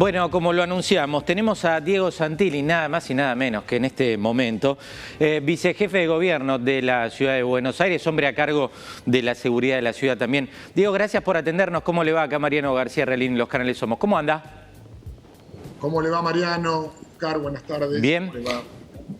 [0.00, 3.84] Bueno, como lo anunciamos, tenemos a Diego Santilli, nada más y nada menos que en
[3.84, 4.78] este momento,
[5.18, 8.70] eh, vicejefe de gobierno de la ciudad de Buenos Aires, hombre a cargo
[9.04, 10.48] de la seguridad de la ciudad también.
[10.74, 11.82] Diego, gracias por atendernos.
[11.82, 13.98] ¿Cómo le va acá Mariano García Relín, los canales Somos?
[13.98, 14.70] ¿Cómo anda?
[15.78, 16.94] ¿Cómo le va Mariano?
[17.12, 18.00] Oscar, buenas tardes.
[18.00, 18.32] Bien.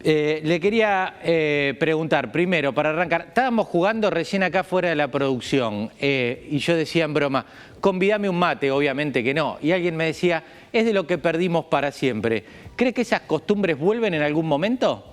[0.03, 5.11] Eh, le quería eh, preguntar, primero, para arrancar, estábamos jugando recién acá fuera de la
[5.11, 7.45] producción eh, y yo decía en broma,
[7.81, 9.59] convídame un mate, obviamente que no.
[9.61, 12.45] Y alguien me decía, es de lo que perdimos para siempre.
[12.77, 15.05] ¿Cree que esas costumbres vuelven en algún momento?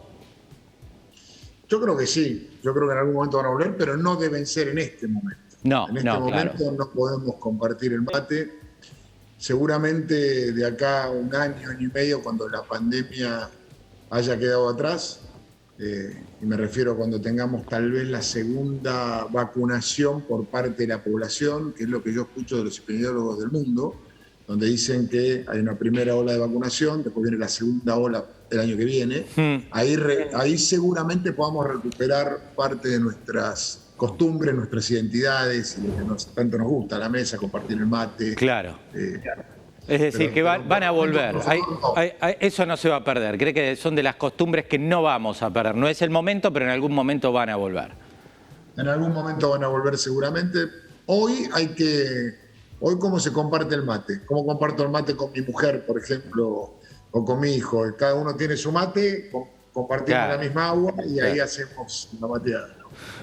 [1.67, 4.15] Yo creo que sí, yo creo que en algún momento van a volver, pero no
[4.15, 5.41] deben ser en este momento.
[5.63, 8.53] No, en este momento no podemos compartir el mate.
[9.37, 13.49] Seguramente de acá un año, año y medio, cuando la pandemia
[14.09, 15.21] haya quedado atrás,
[15.79, 20.87] eh, y me refiero a cuando tengamos tal vez la segunda vacunación por parte de
[20.87, 23.95] la población, que es lo que yo escucho de los epidemiólogos del mundo,
[24.47, 28.59] donde dicen que hay una primera ola de vacunación, después viene la segunda ola el
[28.59, 29.67] año que viene, hmm.
[29.71, 29.97] ahí,
[30.33, 36.67] ahí seguramente podamos recuperar parte de nuestras costumbres, nuestras identidades, lo que nos, tanto nos
[36.67, 38.35] gusta, la mesa, compartir el mate.
[38.35, 38.79] Claro.
[38.93, 39.21] Eh,
[39.87, 41.35] es decir, que van a volver.
[42.39, 43.37] eso no se va a perder.
[43.37, 45.75] Cree que son de las costumbres que no vamos a perder.
[45.75, 47.91] No es el momento, pero en algún momento van a volver.
[48.77, 50.59] En algún momento van a volver seguramente.
[51.07, 52.47] Hoy hay que.
[52.79, 54.23] Hoy, ¿cómo se comparte el mate?
[54.25, 56.75] ¿Cómo comparto el mate con mi mujer, por ejemplo,
[57.11, 57.83] o con mi hijo?
[57.97, 59.31] Cada uno tiene su mate,
[59.77, 62.75] compartimos la misma agua y ahí hacemos la mateada.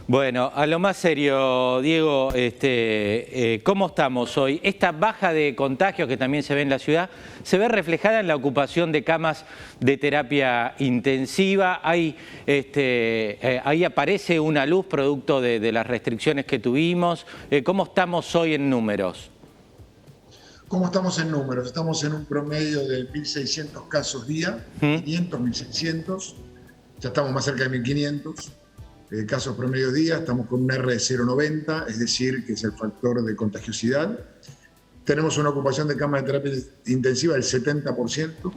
[0.06, 4.60] Bueno, a lo más serio, Diego, este, eh, ¿cómo estamos hoy?
[4.62, 7.10] Esta baja de contagios que también se ve en la ciudad,
[7.42, 9.44] ¿se ve reflejada en la ocupación de camas
[9.80, 11.80] de terapia intensiva?
[11.82, 17.26] Ahí, este, eh, ahí aparece una luz producto de, las restricciones que tuvimos.
[17.50, 19.32] Eh, ¿Cómo estamos hoy en números?
[20.68, 21.66] ¿Cómo estamos en números?
[21.66, 26.34] Estamos en un promedio de 1.600 casos día, 500, 1.600,
[27.00, 28.52] ya estamos más cerca de 1.500
[29.10, 32.72] eh, casos promedio día, estamos con un R de 0,90, es decir, que es el
[32.72, 34.18] factor de contagiosidad.
[35.04, 36.52] Tenemos una ocupación de camas de terapia
[36.86, 38.56] intensiva del 70%,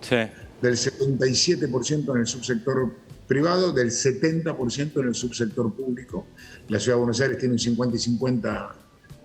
[0.62, 2.92] del 77% en el subsector
[3.28, 6.28] privado, del 70% en el subsector público.
[6.70, 8.76] La Ciudad de Buenos Aires tiene un 50 y 50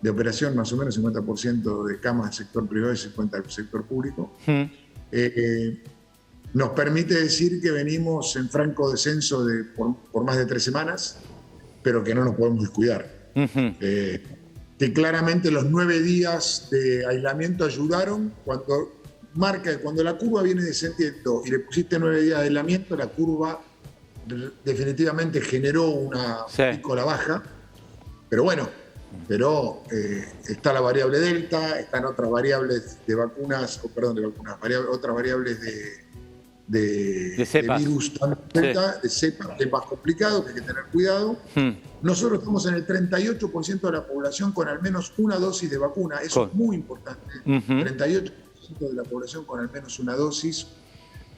[0.03, 3.85] de operación, más o menos 50% de camas del sector privado y 50% del sector
[3.85, 4.37] público.
[4.45, 4.63] Hmm.
[5.13, 5.83] Eh, eh,
[6.55, 11.19] nos permite decir que venimos en franco descenso de, por, más de tres semanas,
[11.83, 13.31] pero que no nos podemos descuidar.
[13.35, 14.23] Eh,
[14.79, 19.01] que claramente los nueve días de aislamiento ayudaron cuando
[19.35, 23.61] marca cuando la curva viene descendiendo y le pusiste nueve días de aislamiento, la curva
[24.65, 27.43] definitivamente generó una pico la baja,
[28.29, 28.69] pero bueno,
[29.27, 34.59] pero eh, está la variable delta, están otras variables de vacunas, o perdón, de vacunas,
[34.91, 36.12] otras variables de,
[36.73, 37.37] de,
[37.79, 38.15] virus
[38.55, 41.37] de cepa, que es más complicado, que hay que tener cuidado.
[41.55, 41.73] Hmm.
[42.01, 46.23] Nosotros estamos en el 38% de la población con al menos una dosis de vacuna,
[46.23, 47.35] eso es muy importante.
[47.45, 48.33] 38%
[48.79, 50.67] de la población con al menos una dosis,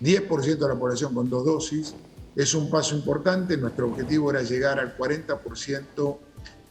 [0.00, 1.94] 10% de la población con dos dosis,
[2.36, 3.56] es un paso importante.
[3.56, 6.18] Nuestro objetivo era llegar al 40%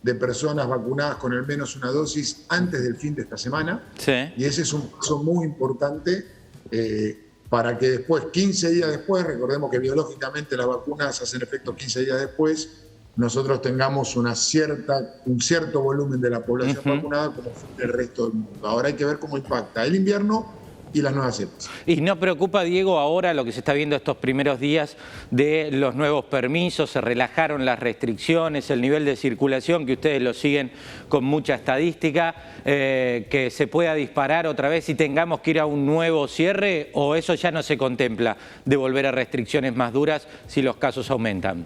[0.01, 3.91] de personas vacunadas con al menos una dosis antes del fin de esta semana.
[4.37, 6.27] Y ese es un paso muy importante.
[6.71, 7.22] Eh,
[7.53, 12.19] para que después, 15 días después, recordemos que biológicamente las vacunas hacen efecto 15 días
[12.19, 12.67] después,
[13.15, 18.33] nosotros tengamos una cierta, un cierto volumen de la población vacunada como el resto del
[18.33, 18.67] mundo.
[18.67, 20.62] Ahora hay que ver cómo impacta el invierno
[20.93, 21.69] y las nuevas cepas.
[21.85, 24.95] ¿Y no preocupa, Diego, ahora lo que se está viendo estos primeros días
[25.31, 30.33] de los nuevos permisos, se relajaron las restricciones, el nivel de circulación, que ustedes lo
[30.33, 30.71] siguen
[31.09, 35.65] con mucha estadística, eh, que se pueda disparar otra vez y tengamos que ir a
[35.65, 40.27] un nuevo cierre o eso ya no se contempla de volver a restricciones más duras
[40.47, 41.65] si los casos aumentan?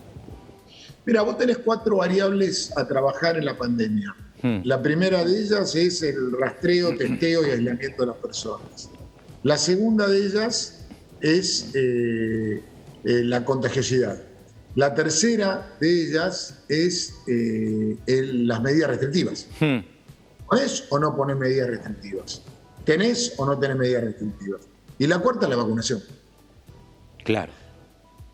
[1.06, 4.14] Mira, vos tenés cuatro variables a trabajar en la pandemia.
[4.42, 4.60] Hmm.
[4.64, 8.90] La primera de ellas es el rastreo, testeo y aislamiento de las personas.
[9.48, 10.80] La segunda de ellas
[11.22, 12.62] es eh,
[13.06, 14.22] eh, la contagiosidad.
[14.76, 19.48] La tercera de ellas es eh, las medidas restrictivas.
[19.62, 19.78] Hmm.
[20.50, 22.42] ¿Pones o no pones medidas restrictivas?
[22.84, 24.68] ¿Tenés o no tenés medidas restrictivas?
[25.00, 26.04] Y la cuarta es la vacunación.
[27.24, 27.54] Claro.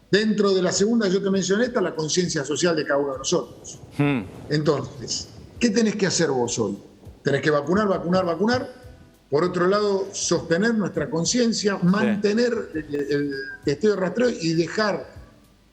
[0.10, 3.20] Dentro de la segunda yo te mencioné está la conciencia social de cada uno de
[3.20, 3.80] nosotros.
[4.00, 4.22] Hmm.
[4.50, 5.28] Entonces,
[5.60, 6.76] ¿qué tenés que hacer vos hoy?
[7.24, 8.83] Tenés que vacunar, vacunar, vacunar
[9.34, 13.34] por otro lado, sostener nuestra conciencia, mantener el,
[13.66, 15.10] testeo de rastreo y dejar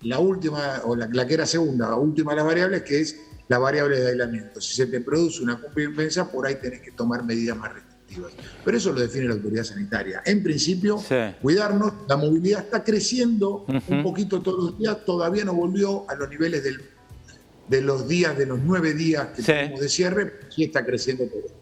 [0.00, 3.58] la última, o la, que era segunda, la última de las variables, que es la
[3.58, 4.62] variable de aislamiento.
[4.62, 8.32] Si se te produce una competencia, por ahí tenés que tomar medidas más restrictivas.
[8.64, 10.22] Pero eso lo define la autoridad sanitaria.
[10.24, 10.98] En principio,
[11.42, 16.30] cuidarnos, la movilidad está creciendo un poquito todos los días, todavía no volvió a los
[16.30, 16.64] niveles
[17.68, 21.59] de los días, de los nueve días que tenemos de cierre, sí está creciendo todo.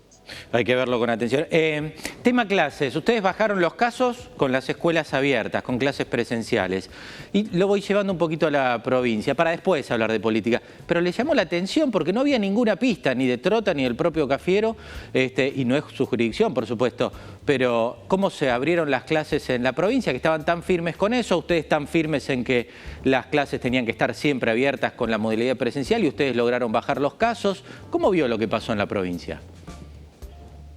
[0.52, 1.46] Hay que verlo con atención.
[1.50, 2.94] Eh, tema clases.
[2.96, 6.90] Ustedes bajaron los casos con las escuelas abiertas, con clases presenciales.
[7.32, 10.62] Y lo voy llevando un poquito a la provincia, para después hablar de política.
[10.86, 13.96] Pero le llamó la atención porque no había ninguna pista, ni de Trota, ni del
[13.96, 14.76] propio Cafiero,
[15.12, 17.12] este, y no es su jurisdicción, por supuesto.
[17.44, 20.12] Pero ¿cómo se abrieron las clases en la provincia?
[20.12, 21.38] Que estaban tan firmes con eso.
[21.38, 22.69] Ustedes tan firmes en que
[23.04, 27.00] las clases tenían que estar siempre abiertas con la modalidad presencial y ustedes lograron bajar
[27.00, 27.64] los casos.
[27.90, 29.40] ¿Cómo vio lo que pasó en la provincia?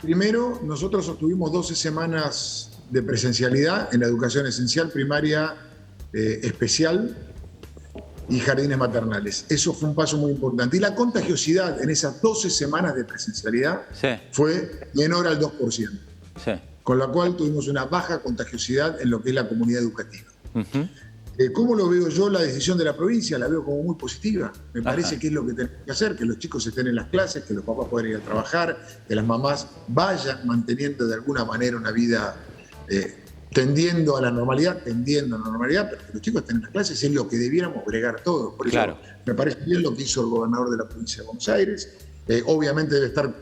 [0.02, 5.56] Primero, nosotros obtuvimos 12 semanas de presencialidad en la educación esencial, primaria,
[6.12, 7.16] eh, especial
[8.28, 9.46] y jardines maternales.
[9.50, 10.78] Eso fue un paso muy importante.
[10.78, 13.82] Y la contagiosidad en esas 12 semanas de presencialidad
[14.32, 16.00] fue menor al 2%.
[16.84, 20.32] Con la cual tuvimos una baja contagiosidad en lo que es la comunidad educativa.
[21.54, 23.38] ¿Cómo lo veo yo la decisión de la provincia?
[23.40, 24.52] La veo como muy positiva.
[24.74, 27.08] Me parece que es lo que tenemos que hacer, que los chicos estén en las
[27.08, 31.44] clases, que los papás puedan ir a trabajar, que las mamás vayan manteniendo de alguna
[31.46, 32.36] manera una vida
[32.88, 33.16] eh,
[33.54, 36.72] tendiendo a la normalidad, tendiendo a la normalidad, pero que los chicos estén en las
[36.72, 38.54] clases es lo que debiéramos bregar todos.
[38.54, 41.50] Por eso me parece bien lo que hizo el gobernador de la provincia de Buenos
[41.50, 41.90] Aires.
[42.28, 43.34] Eh, obviamente debe estar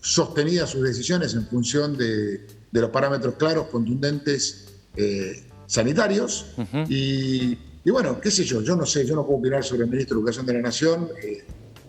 [0.00, 4.66] sostenida sus decisiones en función de, los parámetros claros, contundentes
[5.66, 6.46] sanitarios.
[6.88, 7.56] y,
[7.90, 10.20] bueno, qué sé yo, yo no sé, yo no puedo opinar sobre el ministro de
[10.20, 11.08] Educación de la Nación.
[11.22, 11.44] Eh,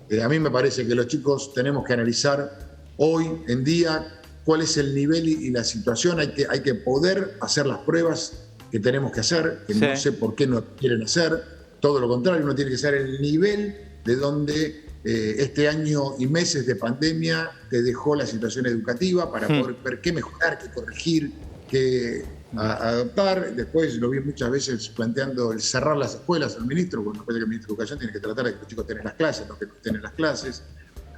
[0.09, 4.61] eh, a mí me parece que los chicos tenemos que analizar hoy en día cuál
[4.61, 6.19] es el nivel y, la situación.
[6.19, 10.11] Hay que, hay que poder hacer las pruebas que tenemos que hacer, que no sé
[10.11, 11.43] por qué no quieren hacer.
[11.79, 16.27] Todo lo contrario, uno tiene que saber el nivel de donde eh, este año y
[16.27, 19.61] meses de pandemia te dejó la situación educativa para hmm.
[19.61, 21.31] poder ver qué mejorar, qué corregir,
[21.69, 22.23] qué
[22.55, 23.55] a, adoptar.
[23.55, 27.43] Después lo vi muchas veces planteando el cerrar las escuelas al ministro, cuando parece que
[27.43, 29.57] el ministro de Educación tiene que tratar de que los chicos tengan las clases, no
[29.57, 30.63] que no estén las clases.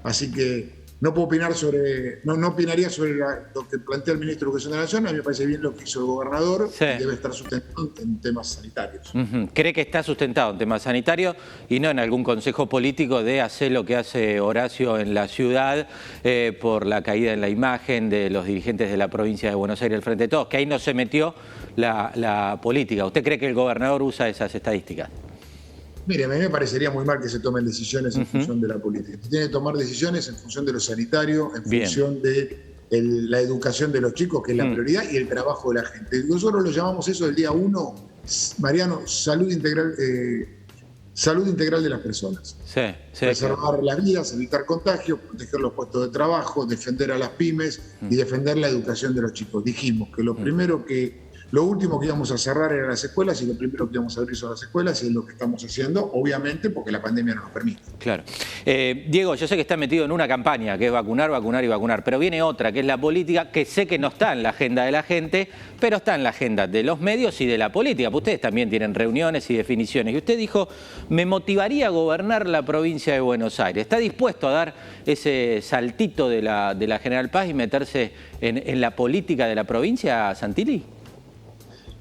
[0.04, 4.48] Así que no puedo opinar sobre, no, no opinaría sobre lo que plantea el ministro
[4.48, 6.72] de Educación de la Nación, a mí me parece bien lo que hizo el gobernador,
[6.80, 9.12] debe estar sustentado en temas sanitarios.
[9.54, 11.36] ¿Cree que está sustentado en temas sanitarios
[11.70, 15.88] y no en algún consejo político de hacer lo que hace Horacio en la ciudad
[16.24, 19.82] eh, por la caída en la imagen de los dirigentes de la provincia de Buenos
[19.82, 21.36] Aires al frente de todos, que ahí no se metió
[21.76, 23.06] la, la política?
[23.06, 25.10] ¿Usted cree que el gobernador usa esas estadísticas?
[26.08, 28.80] Mire, a mí me parecería muy mal que se tomen decisiones en función de la
[28.80, 29.18] política.
[29.22, 33.92] Se tiene que tomar decisiones en función de lo sanitario, en función de la educación
[33.92, 34.74] de los chicos, que es la mm.
[34.74, 36.24] prioridad, y el trabajo de la gente.
[36.24, 37.94] Nosotros lo llamamos eso del día uno,
[38.60, 40.48] Mariano, salud integral, eh,
[41.14, 42.56] salud integral de las personas.
[42.66, 42.82] Sí,
[43.12, 47.82] sí, Preservar las vidas, evitar contagios, proteger los puestos de trabajo, defender a las pymes
[48.04, 48.18] y mm.
[48.18, 49.62] defender la educación de los chicos.
[49.62, 50.42] Dijimos que lo mm.
[50.42, 53.96] primero que lo último que íbamos a cerrar eran las escuelas y lo primero que
[53.96, 57.02] íbamos a abrir son las escuelas y es lo que estamos haciendo, obviamente porque la
[57.02, 57.82] pandemia no nos permite.
[58.00, 58.24] Claro.
[58.66, 61.68] Eh, Diego, yo sé que está metido en una campaña que es vacunar, vacunar y
[61.68, 64.50] vacunar, pero viene otra que es la política que sé que no está en la
[64.50, 65.48] agenda de la gente,
[65.80, 68.10] pero está en la agenda de los medios y de la política.
[68.10, 70.14] Ustedes también tienen reuniones y definiciones.
[70.14, 70.68] Y usted dijo,
[71.08, 73.84] me motivaría a gobernar la provincia de Buenos Aires.
[73.84, 74.74] ¿Está dispuesto a dar
[75.06, 78.12] ese saltito de la, General Paz y meterse
[78.42, 80.97] en, en la política de la provincia, Santilli?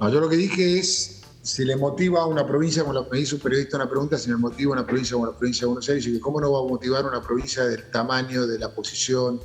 [0.00, 3.42] Yo lo que dije es, si le motiva a una provincia, como me hizo un
[3.42, 6.12] periodista una pregunta, si me motiva una provincia como la provincia de Buenos Aires, y
[6.12, 9.40] que cómo no va a motivar una provincia del tamaño, de la posición,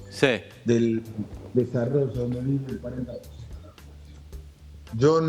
[0.66, 1.04] del
[1.54, 3.22] desarrollo donde vive el 40%.
[4.98, 5.22] Yo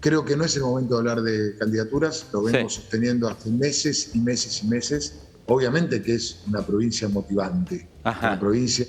[0.00, 4.10] creo que no es el momento de hablar de candidaturas, lo venimos sosteniendo hace meses
[4.14, 5.20] y meses y meses.
[5.46, 8.86] Obviamente que es una provincia motivante, una provincia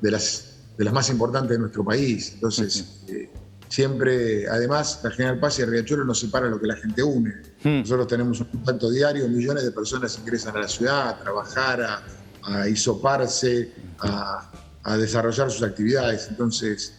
[0.00, 2.32] de las, de las más importantes de nuestro país.
[2.34, 3.02] Entonces,
[3.68, 7.34] Siempre, además, la General Paz y el Riachuelo nos separa lo que la gente une.
[7.62, 7.80] Hmm.
[7.80, 12.02] Nosotros tenemos un contacto diario, millones de personas ingresan a la ciudad a trabajar, a,
[12.44, 14.50] a isoparse, a,
[14.82, 16.28] a, desarrollar sus actividades.
[16.30, 16.94] Entonces,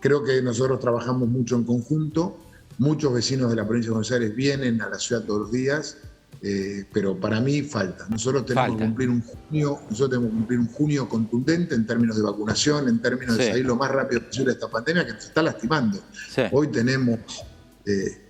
[0.00, 2.38] creo que nosotros trabajamos mucho en conjunto.
[2.78, 5.96] Muchos vecinos de la provincia de Buenos Aires vienen a la ciudad todos los días
[6.42, 8.06] eh, pero para mí falta.
[8.08, 12.16] Nosotros tenemos que cumplir un junio, nosotros tenemos que cumplir un junio contundente en términos
[12.16, 15.24] de vacunación, en términos de salir lo más rápido posible de esta pandemia que nos
[15.24, 15.98] está lastimando.
[16.52, 17.18] Hoy tenemos
[17.86, 18.24] eh,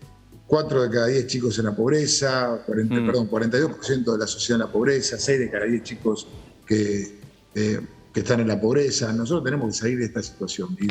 [0.47, 3.07] 4 de cada 10 chicos en la pobreza, 40, mm.
[3.07, 6.29] perdón, 42% de la sociedad en la pobreza, 6 de cada 10 chicos
[6.67, 7.19] que,
[7.55, 7.81] eh,
[8.13, 9.13] que están en la pobreza.
[9.13, 10.77] Nosotros tenemos que salir de esta situación.
[10.79, 10.87] Y,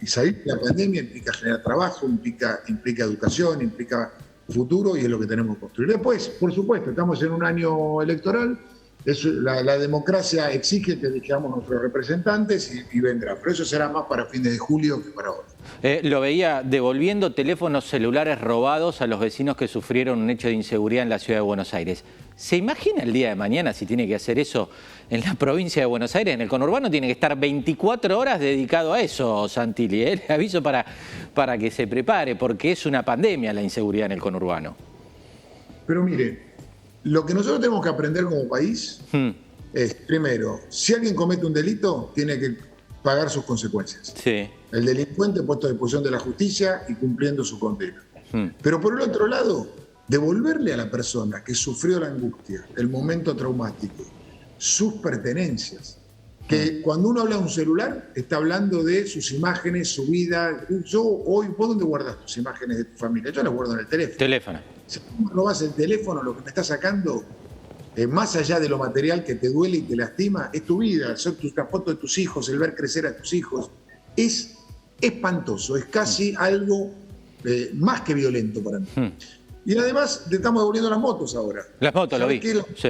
[0.00, 4.12] y, salir de la pandemia implica generar trabajo, implica, implica educación, implica
[4.48, 5.90] futuro y es lo que tenemos que construir.
[5.90, 8.58] Después, por supuesto, estamos en un año electoral
[9.04, 14.52] la, democracia exige que dejamos nuestros representantes y, vendrá, pero eso será más para fines
[14.52, 15.48] de julio que para ahora.
[15.82, 20.54] Eh, lo veía devolviendo teléfonos celulares robados a los vecinos que sufrieron un hecho de
[20.54, 22.04] inseguridad en la ciudad de Buenos Aires.
[22.36, 24.70] ¿Se imagina el día de mañana si tiene que hacer eso
[25.10, 26.34] en la provincia de Buenos Aires?
[26.34, 30.02] En el conurbano tiene que estar 24 horas dedicado a eso, Santilli.
[30.02, 30.22] ¿eh?
[30.28, 30.84] Le aviso para,
[31.34, 34.76] para que se prepare, porque es una pandemia la inseguridad en el conurbano.
[35.86, 36.51] Pero mire,
[37.04, 39.30] lo que nosotros tenemos que aprender como país hmm.
[39.72, 42.56] es, primero, si alguien comete un delito, tiene que
[43.02, 44.14] pagar sus consecuencias.
[44.22, 44.48] Sí.
[44.70, 48.02] El delincuente puesto a disposición de la justicia y cumpliendo su condena.
[48.32, 48.48] Hmm.
[48.62, 49.68] Pero por el otro lado,
[50.06, 54.04] devolverle a la persona que sufrió la angustia, el momento traumático,
[54.58, 55.98] sus pertenencias.
[56.48, 56.82] Que hmm.
[56.82, 60.66] cuando uno habla de un celular, está hablando de sus imágenes, su vida.
[60.84, 63.32] Yo hoy, ¿vos dónde guardas tus imágenes de tu familia?
[63.32, 64.18] Yo las guardo en el teléfono.
[64.18, 64.60] Teléfono.
[64.92, 67.24] Si tú robas el teléfono, lo que me está sacando,
[67.96, 71.16] eh, más allá de lo material que te duele y te lastima, es tu vida,
[71.16, 73.70] son tus fotos de tus hijos, el ver crecer a tus hijos.
[74.16, 74.58] Es
[75.00, 76.90] espantoso, es casi algo
[77.44, 78.86] eh, más que violento para mí.
[78.94, 79.12] Hmm.
[79.64, 81.64] Y además te estamos devolviendo las motos ahora.
[81.80, 82.42] Las motos, lo vi.
[82.76, 82.88] Sí,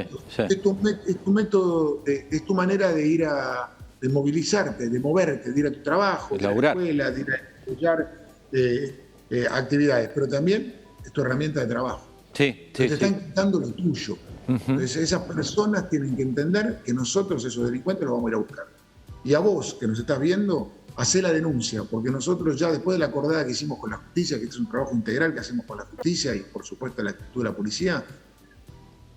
[0.48, 0.74] Es, tu,
[1.30, 5.80] método, es tu manera de ir a de movilizarte, de moverte, de ir a tu
[5.80, 11.20] trabajo, de, a la escuela, de ir a estudiar eh, actividades, pero también es tu
[11.20, 12.06] herramienta de trabajo.
[12.32, 14.16] Sí, sí, te están quitando lo tuyo.
[14.48, 18.38] Entonces esas personas tienen que entender que nosotros, esos delincuentes, los vamos a ir a
[18.38, 18.66] buscar.
[19.24, 23.00] Y a vos, que nos estás viendo, hacé la denuncia, porque nosotros ya después de
[23.00, 25.64] la acordada que hicimos con la justicia, que este es un trabajo integral que hacemos
[25.66, 28.04] con la justicia y por supuesto la actitud de la policía,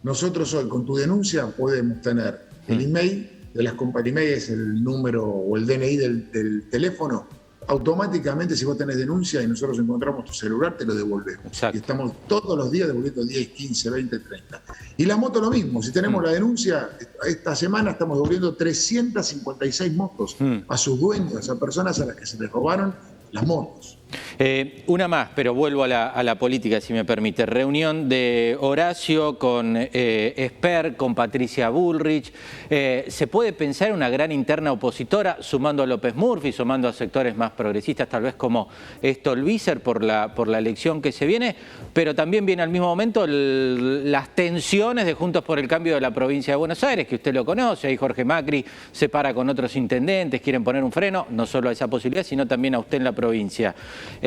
[0.04, 5.58] nosotros hoy con tu denuncia podemos tener el email de las compañías, el número o
[5.58, 7.28] el DNI del teléfono,
[7.68, 11.46] automáticamente si vos tenés denuncia y nosotros encontramos tu celular, te lo devolvemos.
[11.74, 14.62] Y estamos todos los días devolviendo 10, 15, 20, 30.
[14.98, 16.26] Y la moto lo mismo, si tenemos mm.
[16.26, 16.90] la denuncia,
[17.28, 20.58] esta semana estamos devolviendo 356 motos mm.
[20.68, 22.94] a sus dueños, a personas a las que se les robaron
[23.32, 23.98] las motos.
[24.38, 27.46] Eh, una más, pero vuelvo a la, política, si me permite.
[27.46, 32.34] Reunión de Horacio con eh, Esper, con Patricia Bullrich.
[32.70, 36.94] Eh, ¿Se puede pensar en una gran interna opositora, sumando a López Murphy, sumando a
[36.94, 38.68] sectores más progresistas, tal vez como
[39.02, 41.56] Stolbizer por la, por la elección que se viene?
[41.94, 46.12] Pero también viene al mismo momento las tensiones de Juntos por el Cambio de la
[46.12, 47.88] provincia de Buenos Aires, que usted lo conoce.
[47.88, 51.72] Ahí Jorge Macri se para con otros intendentes, quieren poner un freno, no solo a
[51.72, 53.74] esa posibilidad, sino también a usted en la provincia.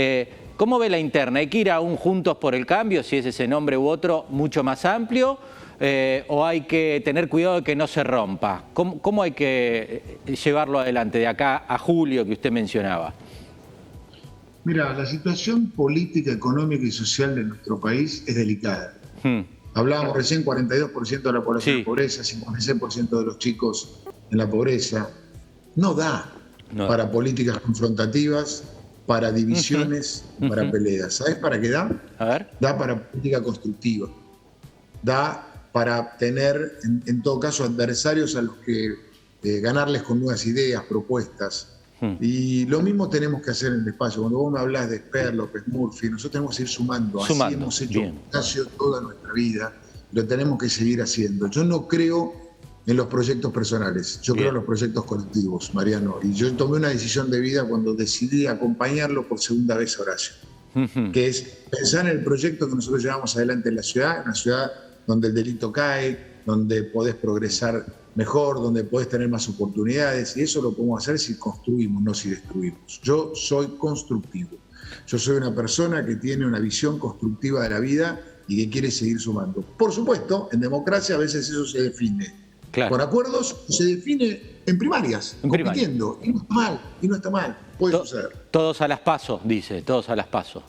[0.00, 1.40] Eh, ¿Cómo ve la interna?
[1.40, 4.26] ¿Hay que ir a un Juntos por el Cambio, si es ese nombre u otro,
[4.30, 5.38] mucho más amplio?
[5.80, 8.66] Eh, ¿O hay que tener cuidado de que no se rompa?
[8.74, 13.12] ¿Cómo, hay que eh, llevarlo adelante de acá a julio que usted mencionaba?
[14.62, 18.94] Mira, la situación política, económica y social de nuestro país es delicada.
[19.24, 19.40] Hmm.
[19.74, 25.10] Hablábamos recién 42% de la población en pobreza, 56% de los chicos en la pobreza.
[25.74, 26.32] No da
[26.76, 28.77] para políticas confrontativas
[29.08, 31.14] para divisiones, para peleas.
[31.14, 31.90] ¿Sabes para qué da?
[32.18, 32.50] A ver.
[32.60, 34.06] Da para política constructiva.
[35.02, 38.96] Da para tener, en, todo caso, adversarios a los que
[39.44, 41.78] eh, ganarles con nuevas ideas, propuestas.
[42.02, 42.16] Hmm.
[42.20, 44.20] Y lo mismo tenemos que hacer en el espacio.
[44.20, 47.24] Cuando vos me hablas de Sper, López Murphy, nosotros tenemos que ir sumando.
[47.24, 49.72] Así hemos hecho casi toda nuestra vida.
[50.12, 51.48] Lo tenemos que seguir haciendo.
[51.48, 52.34] Yo no creo
[52.88, 56.20] en los proyectos personales, yo creo en los proyectos colectivos, Mariano.
[56.22, 60.32] Y yo tomé una decisión de vida cuando decidí acompañarlo por segunda vez a Horacio,
[61.12, 64.72] que es pensar en el proyecto que nosotros llevamos adelante en la ciudad, una ciudad
[65.06, 70.62] donde el delito cae, donde podés progresar mejor, donde podés tener más oportunidades, y eso
[70.62, 73.02] lo podemos hacer si construimos, no si destruimos.
[73.02, 74.56] Yo soy constructivo.
[75.06, 78.18] Yo soy una persona que tiene una visión constructiva de la vida
[78.48, 79.60] y que quiere seguir sumando.
[79.60, 82.47] Por supuesto, en democracia a veces eso se define
[82.88, 86.20] por acuerdos se define en primarias, compitiendo.
[86.22, 88.46] Y no está mal, y no está mal, puede suceder.
[88.50, 90.62] Todos a las pasos, dice, todos a las pasos.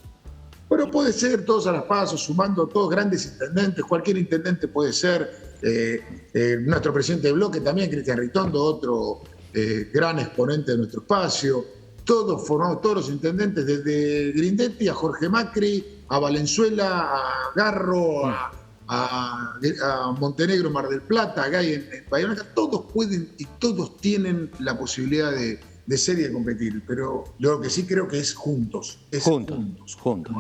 [0.70, 5.50] Bueno, puede ser todos a las pasos, sumando todos grandes intendentes, cualquier intendente puede ser.
[5.62, 9.22] Eh, eh, nuestro presidente de bloque también, Cristian Ritondo, otro
[9.54, 11.66] eh, gran exponente de nuestro espacio.
[12.06, 18.52] Todos formamos, todos los intendentes, desde Grindetti a Jorge Macri, a Valenzuela, a Garro, a,
[18.90, 25.32] a, Montenegro, Mar del Plata, acá en, en todos pueden y todos tienen la posibilidad
[25.32, 29.00] de, ser y de competir, pero lo que sí creo que es juntos.
[29.22, 30.36] juntos, juntos.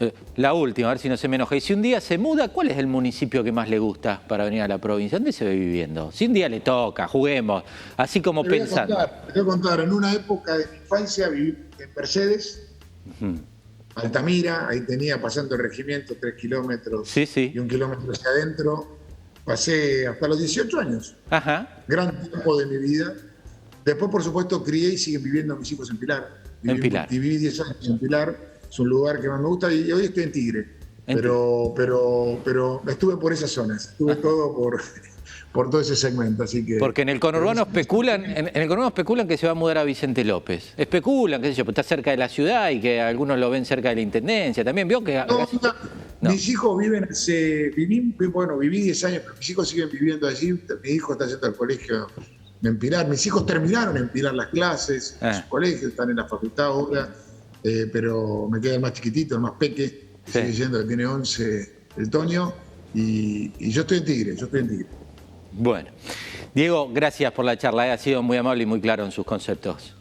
[0.00, 1.54] Eh, la última, a ver si no se me enoja.
[1.54, 4.44] Y si un día se muda, ¿cuál es el municipio que más le gusta para
[4.44, 5.18] venir a la provincia?
[5.18, 6.10] ¿Dónde se ve viviendo?
[6.10, 7.62] Si un día le toca, juguemos,
[7.96, 8.96] así como pensando.
[9.32, 12.68] te voy a contar, en una época de mi infancia viví en Mercedes.
[13.94, 18.98] Altamira, ahí tenía pasando el regimiento tres kilómetros y un kilómetro hacia adentro.
[19.44, 21.16] pasé hasta los 18 años.
[21.30, 21.84] Ajá.
[21.86, 23.14] Gran tiempo de mi vida.
[23.84, 26.42] Después, por supuesto, crié y siguen viviendo mis hijos en Pilar.
[26.64, 27.08] en Pilar.
[27.08, 28.36] Viví 10 años en Pilar,
[28.68, 30.68] es un lugar que más me gusta y hoy estoy en Tigre.
[31.06, 34.80] pero, pero, pero estuve por esas zonas, estuve todo por,
[35.54, 36.78] por todo ese segmento, así que...
[36.78, 39.84] Porque en el conurbano especulan, en, el conurbano especulan que se va a mudar a
[39.84, 40.74] Vicente López.
[40.76, 43.64] Especulan, qué sé yo, pues está cerca de la ciudad y que algunos lo ven
[43.64, 44.64] cerca de la Intendencia.
[44.64, 45.24] También vio que...
[46.22, 47.70] Mis hijos viven hace...
[47.70, 50.58] Viví, bueno, viví 10 años, pero mis hijos siguen viviendo allí.
[50.82, 52.08] Mi hijo está yendo al colegio
[52.64, 53.06] en Pilar.
[53.06, 55.40] Mis hijos terminaron en Pilar las clases, en ah.
[55.40, 57.14] su colegio, están en la facultad ahora,
[57.62, 61.72] eh, pero me queda el más chiquitito, el más peque, sigue yendo, que tiene 11
[61.96, 62.52] el Toño,
[62.92, 65.03] y, y yo estoy en Tigre, yo estoy en Tigre.
[65.56, 65.90] Bueno,
[66.52, 69.24] Diego, gracias por la charla, eh, ha sido muy amable y muy claro en sus
[69.24, 69.94] conceptos.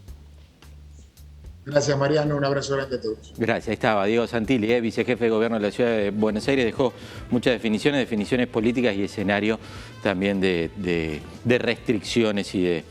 [1.66, 2.36] Gracias, Mariano.
[2.36, 3.34] Un abrazo grande a todos.
[3.38, 3.70] Gracias.
[3.70, 6.66] Ahí estaba Diego Santilli, eh, vicejefe de gobierno de la ciudad de Buenos Aires.
[6.66, 6.92] Dejó
[7.30, 9.60] muchas definiciones, definiciones políticas y escenario
[10.02, 12.84] también de, restricciones y de,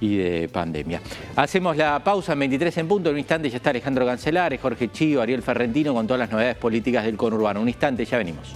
[0.00, 1.00] y de pandemia.
[1.34, 3.08] Hacemos la pausa en 23 en punto.
[3.08, 6.56] En un instante ya está Alejandro Cancelares, Jorge Chío, Ariel Ferrentino con todas las novedades
[6.56, 7.60] políticas del conurbano.
[7.60, 8.54] Un instante, ya venimos.